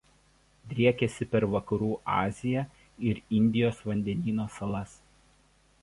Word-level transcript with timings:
Driekiasi 0.71 1.27
per 1.35 1.45
Vakarų 1.51 1.89
Aziją 2.15 2.65
ir 3.11 3.21
Indijos 3.41 3.87
vandenyno 3.91 4.51
salas. 4.57 4.99